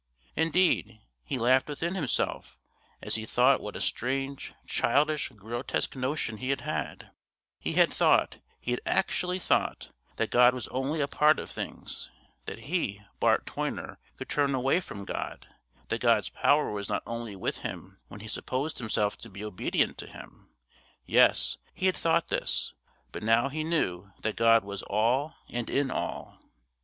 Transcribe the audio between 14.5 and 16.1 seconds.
away from God; that